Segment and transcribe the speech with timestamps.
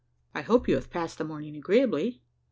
[0.33, 2.23] I hope you have passed the morning agreeably.